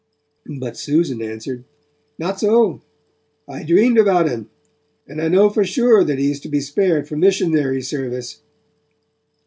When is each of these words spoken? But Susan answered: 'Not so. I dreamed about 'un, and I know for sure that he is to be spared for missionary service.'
But 0.47 0.77
Susan 0.77 1.21
answered: 1.21 1.63
'Not 2.17 2.39
so. 2.39 2.81
I 3.47 3.61
dreamed 3.61 3.99
about 3.99 4.27
'un, 4.27 4.49
and 5.07 5.21
I 5.21 5.27
know 5.27 5.47
for 5.51 5.63
sure 5.63 6.03
that 6.03 6.17
he 6.17 6.31
is 6.31 6.39
to 6.39 6.49
be 6.49 6.59
spared 6.59 7.07
for 7.07 7.15
missionary 7.17 7.83
service.' 7.83 8.41